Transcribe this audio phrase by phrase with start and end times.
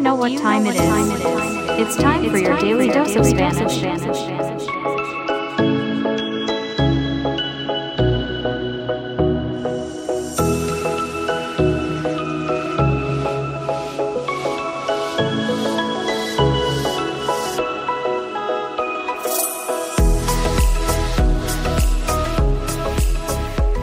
[0.00, 0.78] know what time it is?
[1.78, 3.82] It's time for your daily dose of Spanish.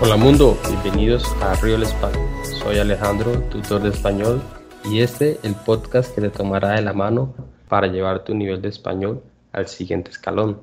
[0.00, 2.26] Hola mundo, bienvenidos a Real Español.
[2.62, 4.40] Soy Alejandro, tutor de español,
[4.88, 7.34] y este el podcast que te tomará de la mano
[7.68, 9.20] para llevar tu nivel de español
[9.52, 10.60] al siguiente escalón.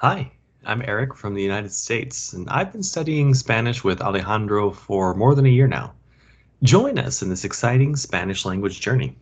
[0.00, 0.30] Hi,
[0.64, 5.34] I'm Eric from the United States, and I've been studying Spanish with Alejandro for more
[5.34, 5.92] than a year now.
[6.62, 9.16] Join us in this exciting Spanish language journey.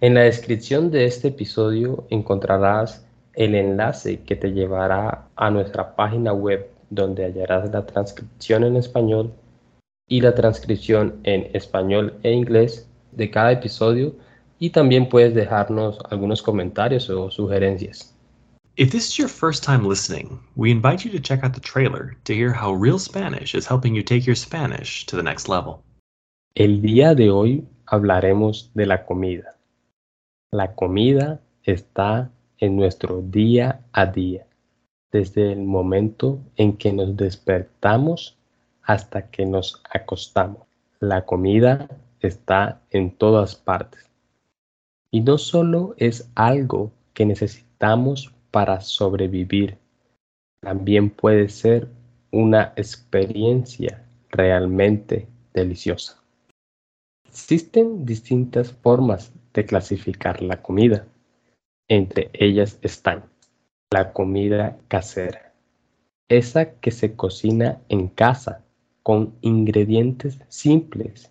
[0.00, 6.32] En la descripción de este episodio encontrarás el enlace que te llevará a nuestra página
[6.32, 9.32] web donde hallarás la transcripción en español
[10.08, 14.14] y la transcripción en español e inglés de cada episodio
[14.58, 18.14] y también puedes dejarnos algunos comentarios o sugerencias.
[18.76, 22.16] If this is your first time listening, we invite you to check out the trailer
[22.24, 25.84] to hear how Real Spanish is helping you take your Spanish to the next level.
[26.56, 29.56] El día de hoy hablaremos de la comida.
[30.50, 34.46] La comida está en nuestro día a día,
[35.12, 38.36] desde el momento en que nos despertamos
[38.84, 40.66] hasta que nos acostamos.
[41.00, 41.88] La comida
[42.20, 44.10] está en todas partes.
[45.10, 49.78] Y no solo es algo que necesitamos para sobrevivir,
[50.60, 51.88] también puede ser
[52.30, 56.20] una experiencia realmente deliciosa.
[57.28, 61.06] Existen distintas formas de clasificar la comida.
[61.88, 63.24] Entre ellas están
[63.90, 65.52] la comida casera,
[66.28, 68.63] esa que se cocina en casa
[69.04, 71.30] con ingredientes simples,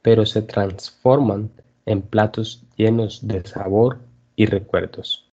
[0.00, 1.50] pero se transforman
[1.84, 3.98] en platos llenos de sabor
[4.36, 5.28] y recuerdos.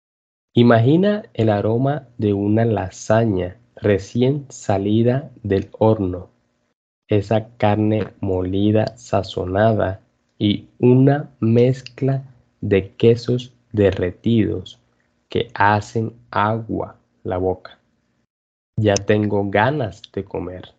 [0.55, 6.31] Imagina el aroma de una lasaña recién salida del horno,
[7.09, 10.01] esa carne molida sazonada
[10.39, 12.23] y una mezcla
[12.61, 14.79] de quesos derretidos
[15.29, 17.81] que hacen agua la boca.
[18.77, 20.73] Ya tengo ganas de comer.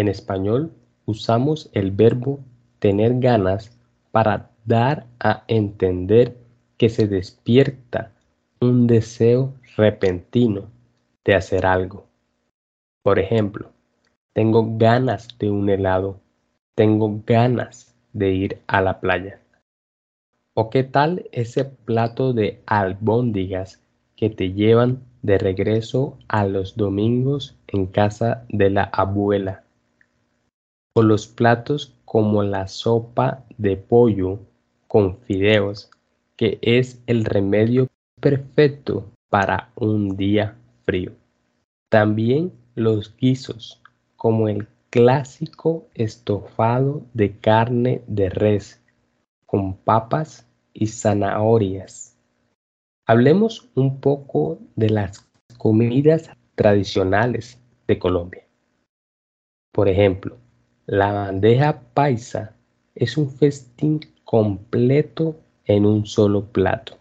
[0.00, 0.72] En español
[1.04, 2.40] usamos el verbo
[2.78, 3.78] tener ganas
[4.12, 6.38] para dar a entender
[6.78, 8.10] que se despierta
[8.62, 10.70] un deseo repentino
[11.22, 12.06] de hacer algo.
[13.02, 13.72] Por ejemplo,
[14.32, 16.18] tengo ganas de un helado,
[16.74, 19.42] tengo ganas de ir a la playa.
[20.54, 23.82] ¿O qué tal ese plato de albóndigas
[24.16, 29.62] que te llevan de regreso a los domingos en casa de la abuela?
[30.94, 34.40] O los platos como la sopa de pollo
[34.88, 35.90] con fideos,
[36.36, 37.88] que es el remedio
[38.20, 41.12] perfecto para un día frío.
[41.88, 43.80] También los guisos,
[44.16, 48.82] como el clásico estofado de carne de res
[49.46, 52.16] con papas y zanahorias.
[53.06, 55.28] Hablemos un poco de las
[55.58, 58.46] comidas tradicionales de Colombia.
[59.72, 60.36] Por ejemplo,
[60.90, 62.56] la bandeja paisa
[62.96, 66.98] es un festín completo en un solo plato.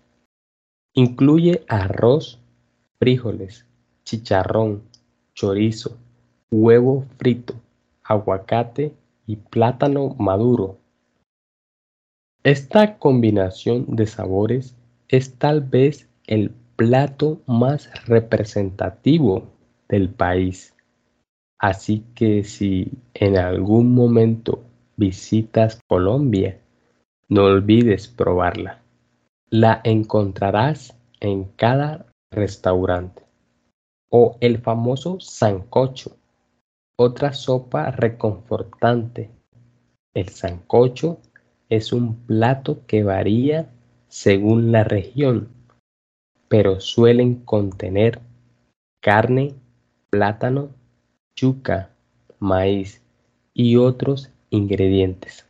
[0.93, 2.39] Incluye arroz,
[2.99, 3.65] frijoles,
[4.03, 4.83] chicharrón,
[5.33, 5.97] chorizo,
[6.51, 7.55] huevo frito,
[8.03, 8.93] aguacate
[9.25, 10.77] y plátano maduro.
[12.43, 14.75] Esta combinación de sabores
[15.07, 19.47] es tal vez el plato más representativo
[19.87, 20.75] del país
[21.59, 24.63] Así que si en algún momento
[24.95, 26.57] visitas Colombia,
[27.27, 28.81] no olvides probarla.
[29.49, 33.23] La encontrarás en cada restaurante.
[34.09, 36.15] O el famoso sancocho,
[36.97, 39.29] otra sopa reconfortante.
[40.13, 41.19] El sancocho
[41.69, 43.69] es un plato que varía
[44.07, 45.49] según la región,
[46.47, 48.21] pero suelen contener
[49.01, 49.53] carne,
[50.09, 50.71] plátano,
[51.35, 51.91] yuca,
[52.39, 53.01] maíz
[53.53, 55.45] y otros ingredientes.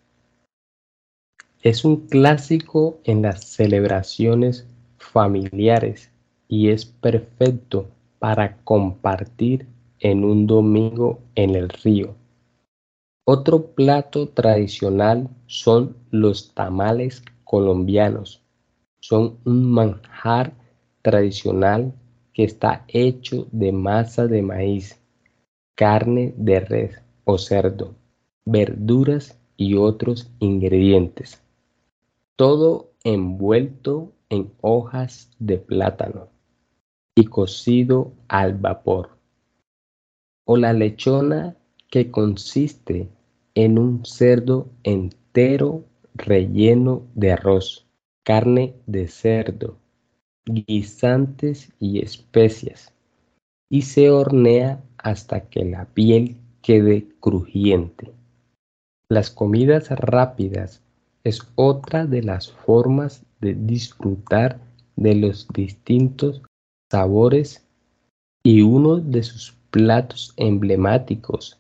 [1.62, 4.68] Es un clásico en las celebraciones
[4.98, 6.12] familiares
[6.48, 7.90] y es perfecto
[8.20, 9.68] para compartir
[10.00, 12.16] en un domingo en el río.
[13.26, 18.42] Otro plato tradicional son los tamales colombianos.
[19.00, 20.54] Son un manjar
[21.02, 21.94] tradicional
[22.34, 25.00] que está hecho de masa de maíz
[25.80, 27.96] carne de res o cerdo,
[28.44, 31.42] verduras y otros ingredientes.
[32.36, 36.28] todo envuelto en hojas de plátano
[37.16, 39.12] y cocido al vapor.
[40.46, 41.56] O la lechona
[41.90, 43.08] que consiste
[43.56, 47.88] en un cerdo entero relleno de arroz,
[48.24, 49.78] carne de cerdo,
[50.46, 52.94] guisantes y especias,
[53.70, 58.12] y se hornea hasta que la piel quede crujiente.
[59.10, 60.82] Las comidas rápidas
[61.24, 64.60] es otra de las formas de disfrutar
[64.96, 66.42] de los distintos
[66.92, 67.66] sabores
[68.44, 71.60] y uno de sus platos emblemáticos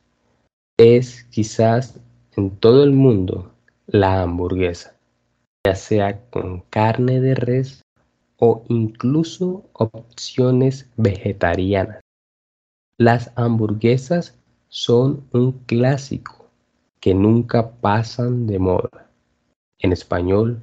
[0.78, 2.00] es quizás
[2.36, 3.52] en todo el mundo
[3.88, 4.96] la hamburguesa,
[5.66, 7.82] ya sea con carne de res
[8.38, 12.00] o incluso opciones vegetarianas.
[13.02, 14.38] Las hamburguesas
[14.68, 16.50] son un clásico
[17.00, 19.10] que nunca pasan de moda.
[19.78, 20.60] En español,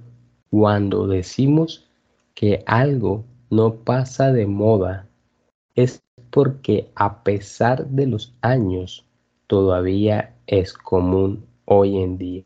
[0.50, 1.88] cuando decimos
[2.34, 5.08] que algo no pasa de moda,
[5.74, 9.06] es porque a pesar de los años,
[9.46, 12.44] todavía es común hoy en día.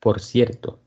[0.00, 0.80] Por cierto,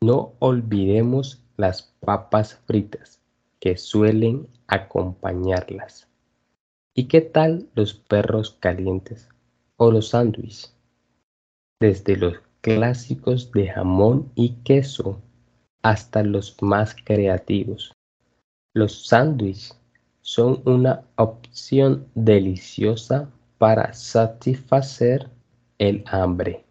[0.00, 3.20] no olvidemos las papas fritas
[3.58, 6.07] que suelen acompañarlas.
[6.98, 9.28] ¿Y qué tal los perros calientes
[9.76, 10.74] o los sándwiches?
[11.80, 15.22] Desde los clásicos de jamón y queso
[15.80, 17.92] hasta los más creativos.
[18.74, 19.80] Los sándwiches
[20.22, 25.30] son una opción deliciosa para satisfacer
[25.78, 26.64] el hambre.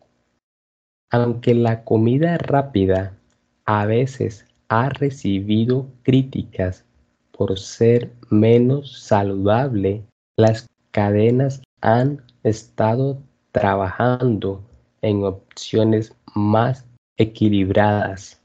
[1.09, 3.17] Aunque la comida rápida
[3.63, 6.83] a veces ha recibido críticas
[7.31, 10.03] por ser menos saludable,
[10.37, 13.17] las cadenas han estado
[13.51, 14.63] trabajando
[15.01, 16.85] en opciones más
[17.17, 18.39] equilibradas.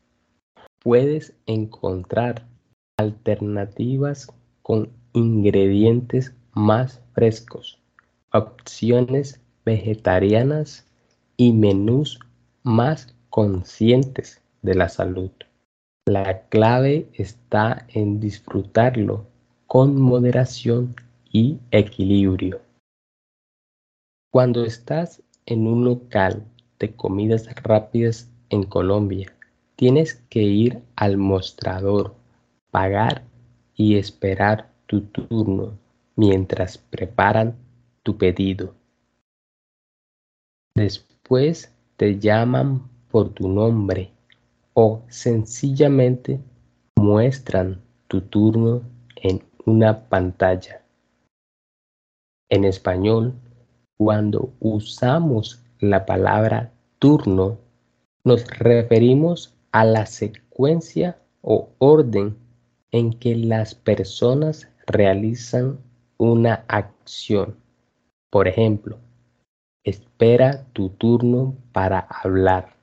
[0.82, 2.46] Puedes encontrar
[2.96, 7.78] alternativas con ingredientes más frescos,
[8.32, 10.86] opciones vegetarianas
[11.36, 12.18] y menús
[12.62, 15.30] más conscientes de la salud.
[16.06, 19.26] La clave está en disfrutarlo
[19.66, 20.96] con moderación
[21.32, 22.60] y equilibrio.
[24.30, 26.44] Cuando estás en un local
[26.78, 29.34] de comidas rápidas en Colombia,
[29.76, 32.14] tienes que ir al mostrador,
[32.70, 33.24] pagar
[33.74, 35.78] y esperar tu turno
[36.16, 37.56] mientras preparan
[38.02, 38.74] tu pedido.
[40.74, 44.10] Después te llaman por tu nombre
[44.74, 46.40] o sencillamente
[46.96, 48.82] muestran tu turno
[49.16, 50.81] en una pantalla.
[52.48, 53.34] En español,
[53.96, 57.58] cuando usamos la palabra turno,
[58.24, 62.36] nos referimos a la secuencia o orden
[62.90, 65.78] en que las personas realizan
[66.18, 67.56] una acción.
[68.30, 68.98] Por ejemplo,
[69.84, 72.76] Espera tu turno para hablar.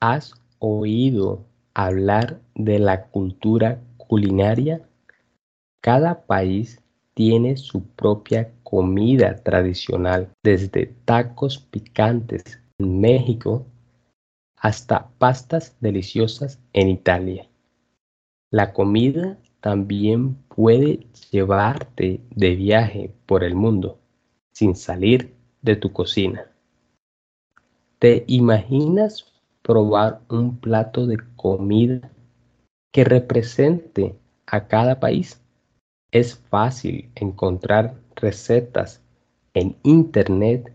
[0.00, 4.86] ¿Has oído hablar de la cultura culinaria?
[5.80, 6.82] Cada país
[7.14, 13.66] tiene su propia comida tradicional, desde tacos picantes en México
[14.56, 17.46] hasta pastas deliciosas en Italia.
[18.50, 23.98] La comida también puede llevarte de viaje por el mundo
[24.52, 26.50] sin salir de tu cocina.
[27.98, 29.26] ¿Te imaginas
[29.60, 32.10] probar un plato de comida
[32.90, 35.42] que represente a cada país?
[36.10, 39.02] Es fácil encontrar recetas
[39.54, 40.72] en internet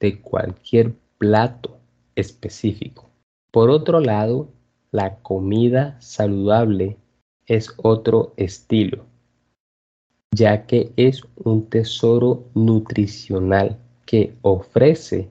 [0.00, 1.78] de cualquier plato
[2.14, 3.08] específico.
[3.50, 4.48] Por otro lado,
[4.90, 6.96] la comida saludable
[7.46, 9.04] es otro estilo,
[10.30, 15.30] ya que es un tesoro nutricional que ofrece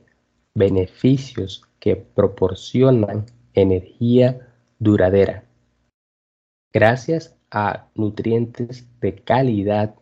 [0.55, 4.47] beneficios que proporcionan energía
[4.79, 5.43] duradera.
[6.73, 9.95] Gracias a nutrientes de calidad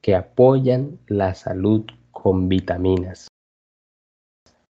[0.00, 3.28] que apoyan la salud con vitaminas.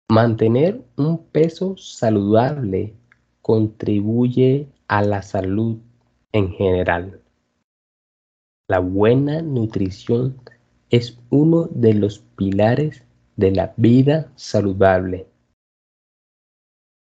[0.09, 2.93] Mantener un peso saludable
[3.41, 5.77] contribuye a la salud
[6.31, 7.21] en general.
[8.69, 10.39] La buena nutrición
[10.89, 13.03] es uno de los pilares
[13.35, 15.27] de la vida saludable.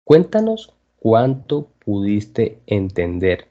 [0.04, 3.48] Cuéntanos cuánto pudiste entender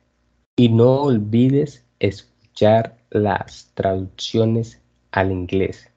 [0.55, 5.89] y no olvides escuchar las traducciones al inglés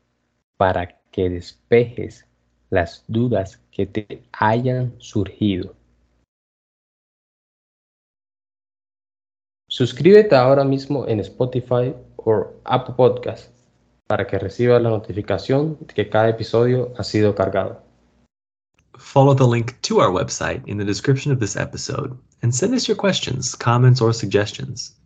[0.57, 2.26] para que despejes
[2.71, 5.75] las dudas que te hayan surgido.
[9.69, 13.52] Suscríbete ahora mismo en Spotify o Apple Podcast
[14.07, 17.81] para que recibas la notificación de que cada episodio ha sido cargado.
[18.99, 22.88] Follow the link to our website in the description of this episode and send us
[22.88, 25.00] your questions, comments, or suggestions.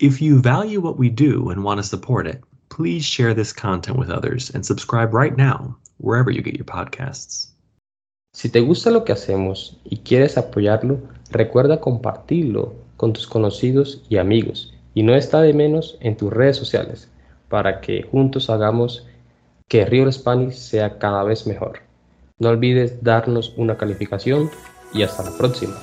[0.00, 3.96] If you value what we do and want to support it, please share this content
[3.96, 7.52] with others and subscribe right now, wherever you get your podcasts.
[8.32, 10.98] Si te gusta lo que hacemos y quieres apoyarlo,
[11.30, 16.56] recuerda compartirlo con tus conocidos y amigos y no está de menos en tus redes
[16.56, 17.08] sociales
[17.48, 19.06] para que juntos hagamos
[19.68, 21.78] que Real Spanish sea cada vez mejor.
[22.40, 24.50] No olvides darnos una calificación
[24.92, 25.76] y hasta la próxima.